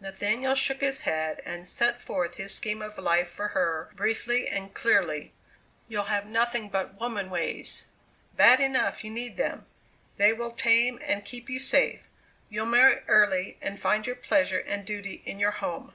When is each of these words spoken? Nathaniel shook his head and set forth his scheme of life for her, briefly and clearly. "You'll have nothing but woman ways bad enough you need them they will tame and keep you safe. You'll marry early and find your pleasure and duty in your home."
Nathaniel 0.00 0.56
shook 0.56 0.80
his 0.80 1.02
head 1.02 1.40
and 1.44 1.64
set 1.64 2.00
forth 2.00 2.34
his 2.34 2.52
scheme 2.52 2.82
of 2.82 2.98
life 2.98 3.28
for 3.28 3.50
her, 3.54 3.90
briefly 3.94 4.48
and 4.48 4.74
clearly. 4.74 5.32
"You'll 5.86 6.10
have 6.10 6.26
nothing 6.26 6.68
but 6.70 6.98
woman 6.98 7.30
ways 7.30 7.86
bad 8.34 8.58
enough 8.58 9.04
you 9.04 9.12
need 9.12 9.36
them 9.36 9.66
they 10.16 10.32
will 10.32 10.50
tame 10.50 10.98
and 11.04 11.24
keep 11.24 11.48
you 11.48 11.60
safe. 11.60 12.08
You'll 12.48 12.66
marry 12.66 13.02
early 13.06 13.58
and 13.62 13.78
find 13.78 14.08
your 14.08 14.16
pleasure 14.16 14.58
and 14.58 14.84
duty 14.84 15.22
in 15.24 15.38
your 15.38 15.52
home." 15.52 15.94